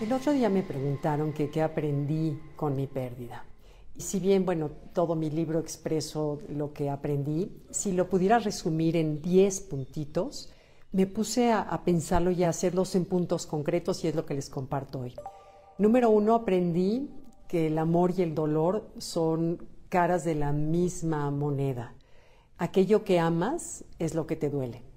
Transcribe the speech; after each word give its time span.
El 0.00 0.12
otro 0.14 0.32
día 0.32 0.48
me 0.48 0.62
preguntaron 0.62 1.32
que 1.32 1.50
qué 1.50 1.60
aprendí 1.60 2.40
con 2.56 2.74
mi 2.74 2.86
pérdida. 2.86 3.44
Y 3.94 4.00
si 4.00 4.20
bien, 4.20 4.46
bueno, 4.46 4.70
todo 4.94 5.14
mi 5.14 5.28
libro 5.28 5.58
expreso 5.58 6.40
lo 6.48 6.72
que 6.72 6.88
aprendí, 6.88 7.52
si 7.70 7.92
lo 7.92 8.08
pudiera 8.08 8.38
resumir 8.38 8.96
en 8.96 9.20
10 9.20 9.60
puntitos, 9.62 10.50
me 10.92 11.06
puse 11.06 11.50
a, 11.50 11.60
a, 11.60 11.84
pensarlo 11.84 12.30
y 12.30 12.44
a 12.44 12.48
hacerlos 12.48 12.94
en 12.94 13.04
puntos 13.04 13.44
concretos 13.44 14.02
y 14.02 14.08
es 14.08 14.14
lo 14.14 14.24
que 14.24 14.34
les 14.34 14.48
comparto 14.48 15.00
hoy. 15.00 15.14
Número 15.76 16.10
uno, 16.10 16.34
aprendí 16.34 17.10
que 17.46 17.66
el 17.66 17.76
amor 17.76 18.14
y 18.16 18.22
el 18.22 18.34
dolor 18.34 18.88
son 18.98 19.66
caras 19.88 20.24
de 20.24 20.36
la 20.36 20.52
misma 20.52 21.30
moneda. 21.30 21.92
Aquello 22.56 23.04
que 23.04 23.18
amas 23.18 23.84
es 23.98 24.14
lo 24.14 24.26
que 24.26 24.36
te 24.36 24.48
duele. 24.48 24.87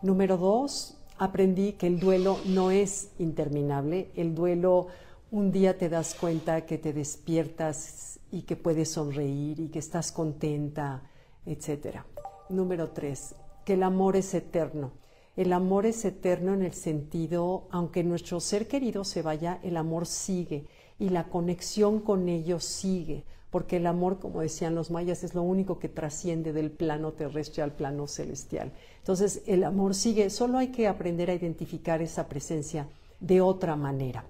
Número 0.00 0.36
dos, 0.36 0.96
aprendí 1.18 1.72
que 1.72 1.88
el 1.88 1.98
duelo 1.98 2.38
no 2.46 2.70
es 2.70 3.10
interminable. 3.18 4.12
El 4.14 4.32
duelo 4.32 4.86
un 5.32 5.50
día 5.50 5.76
te 5.76 5.88
das 5.88 6.14
cuenta 6.14 6.64
que 6.66 6.78
te 6.78 6.92
despiertas 6.92 8.20
y 8.30 8.42
que 8.42 8.54
puedes 8.54 8.92
sonreír 8.92 9.58
y 9.58 9.68
que 9.70 9.80
estás 9.80 10.12
contenta, 10.12 11.02
etc. 11.46 12.02
Número 12.48 12.90
tres, 12.90 13.34
que 13.64 13.74
el 13.74 13.82
amor 13.82 14.14
es 14.14 14.32
eterno. 14.34 14.92
El 15.34 15.52
amor 15.52 15.84
es 15.84 16.04
eterno 16.04 16.54
en 16.54 16.62
el 16.62 16.74
sentido, 16.74 17.66
aunque 17.72 18.04
nuestro 18.04 18.38
ser 18.38 18.68
querido 18.68 19.02
se 19.02 19.22
vaya, 19.22 19.58
el 19.64 19.76
amor 19.76 20.06
sigue 20.06 20.66
y 21.00 21.08
la 21.08 21.28
conexión 21.28 22.00
con 22.00 22.28
ellos 22.28 22.64
sigue, 22.64 23.24
porque 23.50 23.76
el 23.76 23.86
amor, 23.86 24.18
como 24.18 24.40
decían 24.40 24.74
los 24.74 24.90
mayas, 24.90 25.24
es 25.24 25.34
lo 25.34 25.42
único 25.42 25.78
que 25.78 25.88
trasciende 25.88 26.52
del 26.52 26.70
plano 26.70 27.12
terrestre 27.12 27.62
al 27.62 27.72
plano 27.72 28.06
celestial. 28.06 28.72
Entonces, 28.98 29.42
el 29.46 29.64
amor 29.64 29.94
sigue, 29.94 30.30
solo 30.30 30.58
hay 30.58 30.68
que 30.68 30.86
aprender 30.86 31.30
a 31.30 31.34
identificar 31.34 32.02
esa 32.02 32.28
presencia 32.28 32.88
de 33.20 33.40
otra 33.40 33.76
manera. 33.76 34.24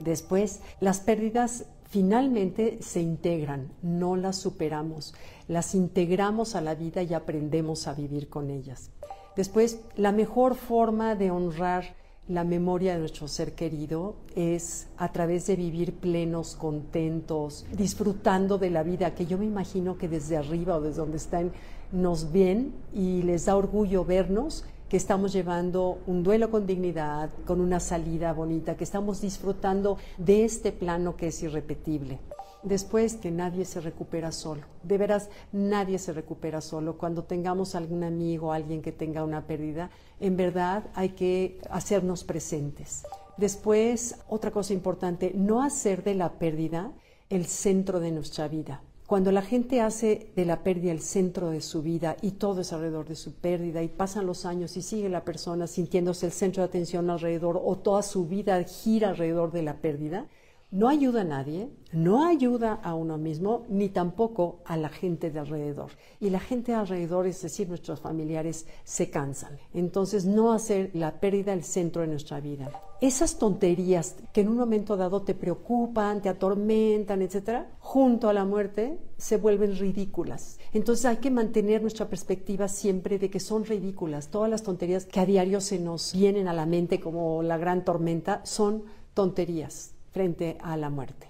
Después, 0.00 0.60
las 0.80 1.00
pérdidas 1.00 1.64
finalmente 1.88 2.78
se 2.82 3.00
integran, 3.00 3.72
no 3.82 4.16
las 4.16 4.36
superamos, 4.36 5.14
las 5.48 5.74
integramos 5.74 6.54
a 6.54 6.60
la 6.60 6.74
vida 6.74 7.02
y 7.02 7.14
aprendemos 7.14 7.86
a 7.88 7.94
vivir 7.94 8.28
con 8.28 8.50
ellas. 8.50 8.90
Después, 9.34 9.80
la 9.96 10.12
mejor 10.12 10.56
forma 10.56 11.14
de 11.14 11.30
honrar 11.30 11.96
la 12.28 12.44
memoria 12.44 12.92
de 12.92 12.98
nuestro 13.00 13.26
ser 13.26 13.54
querido 13.54 14.14
es 14.36 14.86
a 14.98 15.10
través 15.12 15.46
de 15.46 15.56
vivir 15.56 15.94
plenos, 15.94 16.54
contentos, 16.54 17.66
disfrutando 17.72 18.58
de 18.58 18.70
la 18.70 18.82
vida, 18.82 19.14
que 19.14 19.26
yo 19.26 19.38
me 19.38 19.46
imagino 19.46 19.96
que 19.96 20.08
desde 20.08 20.36
arriba 20.36 20.76
o 20.76 20.80
desde 20.80 20.98
donde 20.98 21.16
están 21.16 21.52
nos 21.90 22.30
ven 22.30 22.74
y 22.92 23.22
les 23.22 23.46
da 23.46 23.56
orgullo 23.56 24.04
vernos 24.04 24.64
que 24.90 24.96
estamos 24.96 25.32
llevando 25.32 25.98
un 26.06 26.22
duelo 26.22 26.50
con 26.50 26.66
dignidad, 26.66 27.30
con 27.46 27.60
una 27.60 27.80
salida 27.80 28.32
bonita, 28.32 28.76
que 28.76 28.84
estamos 28.84 29.20
disfrutando 29.20 29.98
de 30.16 30.44
este 30.44 30.72
plano 30.72 31.16
que 31.16 31.28
es 31.28 31.42
irrepetible. 31.42 32.18
Después 32.62 33.14
que 33.14 33.30
nadie 33.30 33.64
se 33.64 33.80
recupera 33.80 34.32
solo. 34.32 34.62
De 34.82 34.98
veras, 34.98 35.30
nadie 35.52 35.98
se 35.98 36.12
recupera 36.12 36.60
solo. 36.60 36.98
Cuando 36.98 37.24
tengamos 37.24 37.74
algún 37.74 38.02
amigo, 38.02 38.52
alguien 38.52 38.82
que 38.82 38.92
tenga 38.92 39.24
una 39.24 39.46
pérdida, 39.46 39.90
en 40.20 40.36
verdad 40.36 40.84
hay 40.94 41.10
que 41.10 41.60
hacernos 41.70 42.24
presentes. 42.24 43.04
Después, 43.36 44.16
otra 44.28 44.50
cosa 44.50 44.72
importante, 44.72 45.32
no 45.34 45.62
hacer 45.62 46.02
de 46.02 46.14
la 46.14 46.38
pérdida 46.38 46.92
el 47.30 47.46
centro 47.46 48.00
de 48.00 48.10
nuestra 48.10 48.48
vida. 48.48 48.82
Cuando 49.06 49.32
la 49.32 49.40
gente 49.40 49.80
hace 49.80 50.32
de 50.36 50.44
la 50.44 50.62
pérdida 50.62 50.92
el 50.92 51.00
centro 51.00 51.48
de 51.48 51.62
su 51.62 51.82
vida 51.82 52.18
y 52.20 52.32
todo 52.32 52.60
es 52.60 52.74
alrededor 52.74 53.08
de 53.08 53.16
su 53.16 53.32
pérdida 53.32 53.82
y 53.82 53.88
pasan 53.88 54.26
los 54.26 54.44
años 54.44 54.76
y 54.76 54.82
sigue 54.82 55.08
la 55.08 55.24
persona 55.24 55.66
sintiéndose 55.66 56.26
el 56.26 56.32
centro 56.32 56.62
de 56.62 56.68
atención 56.68 57.08
alrededor 57.08 57.58
o 57.64 57.76
toda 57.78 58.02
su 58.02 58.26
vida 58.26 58.62
gira 58.64 59.08
alrededor 59.08 59.50
de 59.50 59.62
la 59.62 59.76
pérdida, 59.76 60.26
no 60.70 60.88
ayuda 60.88 61.22
a 61.22 61.24
nadie, 61.24 61.70
no 61.92 62.26
ayuda 62.26 62.74
a 62.74 62.94
uno 62.94 63.16
mismo, 63.16 63.64
ni 63.70 63.88
tampoco 63.88 64.60
a 64.66 64.76
la 64.76 64.90
gente 64.90 65.30
de 65.30 65.38
alrededor. 65.38 65.92
Y 66.20 66.28
la 66.28 66.40
gente 66.40 66.72
de 66.72 66.78
alrededor, 66.78 67.26
es 67.26 67.40
decir, 67.40 67.68
nuestros 67.68 68.00
familiares, 68.00 68.66
se 68.84 69.08
cansan. 69.08 69.56
Entonces, 69.72 70.26
no 70.26 70.52
hacer 70.52 70.90
la 70.92 71.20
pérdida 71.20 71.54
el 71.54 71.64
centro 71.64 72.02
de 72.02 72.08
nuestra 72.08 72.40
vida. 72.40 72.70
Esas 73.00 73.38
tonterías 73.38 74.16
que 74.34 74.42
en 74.42 74.48
un 74.48 74.58
momento 74.58 74.98
dado 74.98 75.22
te 75.22 75.34
preocupan, 75.34 76.20
te 76.20 76.28
atormentan, 76.28 77.22
etcétera, 77.22 77.70
junto 77.78 78.28
a 78.28 78.34
la 78.34 78.44
muerte 78.44 78.98
se 79.16 79.38
vuelven 79.38 79.78
ridículas. 79.78 80.58
Entonces 80.74 81.06
hay 81.06 81.16
que 81.16 81.30
mantener 81.30 81.80
nuestra 81.80 82.08
perspectiva 82.08 82.68
siempre 82.68 83.18
de 83.18 83.30
que 83.30 83.40
son 83.40 83.64
ridículas. 83.64 84.28
Todas 84.28 84.50
las 84.50 84.64
tonterías 84.64 85.06
que 85.06 85.20
a 85.20 85.26
diario 85.26 85.60
se 85.60 85.78
nos 85.78 86.12
vienen 86.12 86.48
a 86.48 86.52
la 86.52 86.66
mente 86.66 87.00
como 87.00 87.42
la 87.42 87.56
gran 87.56 87.84
tormenta 87.84 88.44
son 88.44 88.82
tonterías 89.14 89.94
frente 90.18 90.58
a 90.62 90.76
la 90.76 90.90
muerte. 90.90 91.28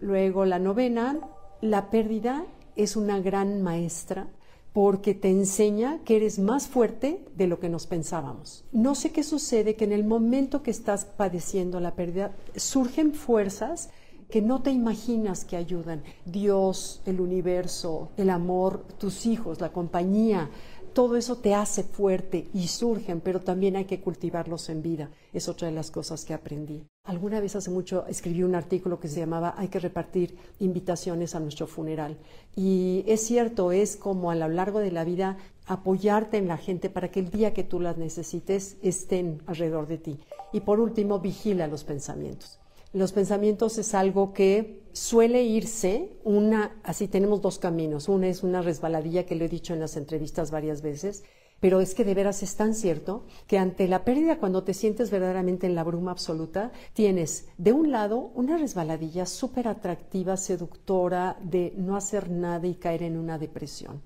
Luego 0.00 0.46
la 0.46 0.58
novena, 0.58 1.16
la 1.60 1.90
pérdida 1.90 2.44
es 2.74 2.96
una 2.96 3.20
gran 3.20 3.62
maestra 3.62 4.26
porque 4.72 5.14
te 5.14 5.30
enseña 5.30 6.00
que 6.04 6.16
eres 6.16 6.40
más 6.40 6.66
fuerte 6.66 7.24
de 7.36 7.46
lo 7.46 7.60
que 7.60 7.68
nos 7.68 7.86
pensábamos. 7.86 8.64
No 8.72 8.96
sé 8.96 9.12
qué 9.12 9.22
sucede, 9.22 9.76
que 9.76 9.84
en 9.84 9.92
el 9.92 10.02
momento 10.02 10.64
que 10.64 10.72
estás 10.72 11.04
padeciendo 11.04 11.78
la 11.78 11.94
pérdida, 11.94 12.34
surgen 12.56 13.14
fuerzas 13.14 13.90
que 14.28 14.42
no 14.42 14.60
te 14.60 14.72
imaginas 14.72 15.44
que 15.44 15.56
ayudan. 15.56 16.02
Dios, 16.24 17.02
el 17.06 17.20
universo, 17.20 18.10
el 18.16 18.30
amor, 18.30 18.84
tus 18.98 19.24
hijos, 19.26 19.60
la 19.60 19.72
compañía, 19.72 20.50
todo 20.96 21.18
eso 21.18 21.36
te 21.36 21.54
hace 21.54 21.82
fuerte 21.82 22.48
y 22.54 22.68
surgen, 22.68 23.20
pero 23.20 23.42
también 23.42 23.76
hay 23.76 23.84
que 23.84 24.00
cultivarlos 24.00 24.70
en 24.70 24.80
vida. 24.80 25.10
Es 25.34 25.46
otra 25.46 25.68
de 25.68 25.74
las 25.74 25.90
cosas 25.90 26.24
que 26.24 26.32
aprendí. 26.32 26.86
Alguna 27.04 27.38
vez 27.38 27.54
hace 27.54 27.70
mucho 27.70 28.06
escribí 28.06 28.42
un 28.42 28.54
artículo 28.54 28.98
que 28.98 29.08
se 29.08 29.20
llamaba 29.20 29.52
Hay 29.58 29.68
que 29.68 29.78
repartir 29.78 30.38
invitaciones 30.58 31.34
a 31.34 31.40
nuestro 31.40 31.66
funeral. 31.66 32.16
Y 32.56 33.04
es 33.06 33.20
cierto, 33.20 33.72
es 33.72 33.98
como 33.98 34.30
a 34.30 34.36
lo 34.36 34.48
largo 34.48 34.78
de 34.78 34.90
la 34.90 35.04
vida 35.04 35.36
apoyarte 35.66 36.38
en 36.38 36.48
la 36.48 36.56
gente 36.56 36.88
para 36.88 37.10
que 37.10 37.20
el 37.20 37.28
día 37.30 37.52
que 37.52 37.62
tú 37.62 37.78
las 37.78 37.98
necesites 37.98 38.78
estén 38.80 39.42
alrededor 39.44 39.88
de 39.88 39.98
ti. 39.98 40.18
Y 40.54 40.60
por 40.60 40.80
último, 40.80 41.20
vigila 41.20 41.66
los 41.66 41.84
pensamientos. 41.84 42.58
Los 42.96 43.12
pensamientos 43.12 43.76
es 43.76 43.92
algo 43.92 44.32
que 44.32 44.88
suele 44.94 45.42
irse, 45.42 46.16
una, 46.24 46.80
así 46.82 47.08
tenemos 47.08 47.42
dos 47.42 47.58
caminos. 47.58 48.08
Una 48.08 48.28
es 48.28 48.42
una 48.42 48.62
resbaladilla 48.62 49.26
que 49.26 49.34
lo 49.34 49.44
he 49.44 49.50
dicho 49.50 49.74
en 49.74 49.80
las 49.80 49.98
entrevistas 49.98 50.50
varias 50.50 50.80
veces, 50.80 51.22
pero 51.60 51.82
es 51.82 51.94
que 51.94 52.06
de 52.06 52.14
veras 52.14 52.42
es 52.42 52.56
tan 52.56 52.72
cierto 52.72 53.26
que 53.46 53.58
ante 53.58 53.86
la 53.86 54.02
pérdida, 54.02 54.38
cuando 54.38 54.64
te 54.64 54.72
sientes 54.72 55.10
verdaderamente 55.10 55.66
en 55.66 55.74
la 55.74 55.84
bruma 55.84 56.10
absoluta, 56.10 56.72
tienes 56.94 57.48
de 57.58 57.74
un 57.74 57.90
lado 57.92 58.30
una 58.34 58.56
resbaladilla 58.56 59.26
súper 59.26 59.68
atractiva, 59.68 60.38
seductora, 60.38 61.36
de 61.42 61.74
no 61.76 61.96
hacer 61.96 62.30
nada 62.30 62.66
y 62.66 62.76
caer 62.76 63.02
en 63.02 63.18
una 63.18 63.36
depresión. 63.36 64.00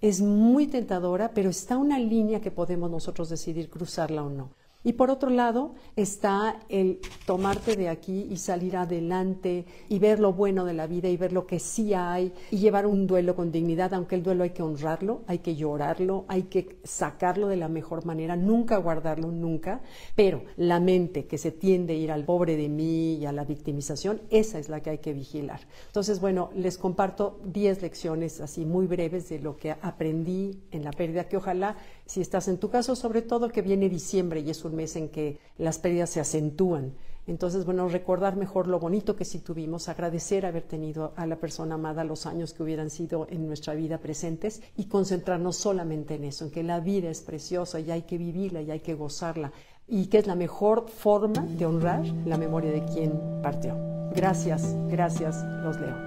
Es 0.00 0.20
muy 0.20 0.68
tentadora, 0.68 1.32
pero 1.34 1.50
está 1.50 1.78
una 1.78 1.98
línea 1.98 2.40
que 2.40 2.52
podemos 2.52 2.92
nosotros 2.92 3.28
decidir 3.28 3.68
cruzarla 3.68 4.22
o 4.22 4.30
no. 4.30 4.50
Y 4.86 4.92
por 4.92 5.10
otro 5.10 5.30
lado 5.30 5.74
está 5.96 6.60
el 6.68 7.00
tomarte 7.26 7.74
de 7.74 7.88
aquí 7.88 8.28
y 8.30 8.36
salir 8.36 8.76
adelante 8.76 9.64
y 9.88 9.98
ver 9.98 10.20
lo 10.20 10.32
bueno 10.32 10.64
de 10.64 10.74
la 10.74 10.86
vida 10.86 11.08
y 11.08 11.16
ver 11.16 11.32
lo 11.32 11.44
que 11.44 11.58
sí 11.58 11.92
hay 11.92 12.32
y 12.52 12.58
llevar 12.58 12.86
un 12.86 13.08
duelo 13.08 13.34
con 13.34 13.50
dignidad, 13.50 13.92
aunque 13.94 14.14
el 14.14 14.22
duelo 14.22 14.44
hay 14.44 14.50
que 14.50 14.62
honrarlo, 14.62 15.22
hay 15.26 15.40
que 15.40 15.56
llorarlo, 15.56 16.24
hay 16.28 16.44
que 16.44 16.78
sacarlo 16.84 17.48
de 17.48 17.56
la 17.56 17.68
mejor 17.68 18.06
manera, 18.06 18.36
nunca 18.36 18.76
guardarlo, 18.76 19.32
nunca, 19.32 19.80
pero 20.14 20.44
la 20.56 20.78
mente 20.78 21.26
que 21.26 21.36
se 21.36 21.50
tiende 21.50 21.94
a 21.94 21.96
ir 21.96 22.12
al 22.12 22.24
pobre 22.24 22.56
de 22.56 22.68
mí 22.68 23.14
y 23.16 23.26
a 23.26 23.32
la 23.32 23.44
victimización, 23.44 24.20
esa 24.30 24.60
es 24.60 24.68
la 24.68 24.82
que 24.82 24.90
hay 24.90 24.98
que 24.98 25.12
vigilar. 25.12 25.62
Entonces, 25.88 26.20
bueno, 26.20 26.50
les 26.54 26.78
comparto 26.78 27.40
10 27.46 27.82
lecciones 27.82 28.40
así 28.40 28.64
muy 28.64 28.86
breves 28.86 29.28
de 29.30 29.40
lo 29.40 29.56
que 29.56 29.72
aprendí 29.72 30.60
en 30.70 30.84
la 30.84 30.92
pérdida, 30.92 31.24
que 31.24 31.38
ojalá, 31.38 31.76
si 32.04 32.20
estás 32.20 32.46
en 32.46 32.58
tu 32.58 32.70
caso, 32.70 32.94
sobre 32.94 33.22
todo 33.22 33.48
que 33.48 33.62
viene 33.62 33.88
diciembre 33.88 34.38
y 34.38 34.50
es 34.50 34.64
un 34.64 34.75
mes 34.76 34.94
en 34.94 35.08
que 35.08 35.40
las 35.58 35.78
pérdidas 35.78 36.10
se 36.10 36.20
acentúan. 36.20 36.92
Entonces, 37.26 37.64
bueno, 37.64 37.88
recordar 37.88 38.36
mejor 38.36 38.68
lo 38.68 38.78
bonito 38.78 39.16
que 39.16 39.24
sí 39.24 39.40
tuvimos, 39.40 39.88
agradecer 39.88 40.46
haber 40.46 40.62
tenido 40.62 41.12
a 41.16 41.26
la 41.26 41.36
persona 41.36 41.74
amada 41.74 42.04
los 42.04 42.24
años 42.24 42.52
que 42.52 42.62
hubieran 42.62 42.88
sido 42.88 43.26
en 43.28 43.48
nuestra 43.48 43.74
vida 43.74 43.98
presentes 43.98 44.62
y 44.76 44.84
concentrarnos 44.84 45.56
solamente 45.56 46.14
en 46.14 46.24
eso, 46.24 46.44
en 46.44 46.52
que 46.52 46.62
la 46.62 46.78
vida 46.78 47.10
es 47.10 47.22
preciosa 47.22 47.80
y 47.80 47.90
hay 47.90 48.02
que 48.02 48.16
vivirla 48.16 48.62
y 48.62 48.70
hay 48.70 48.80
que 48.80 48.94
gozarla 48.94 49.50
y 49.88 50.06
que 50.06 50.18
es 50.18 50.26
la 50.26 50.36
mejor 50.36 50.88
forma 50.88 51.42
de 51.42 51.66
honrar 51.66 52.06
la 52.26 52.38
memoria 52.38 52.70
de 52.70 52.84
quien 52.84 53.12
partió. 53.42 53.76
Gracias, 54.14 54.74
gracias, 54.88 55.44
los 55.62 55.80
leo. 55.80 56.05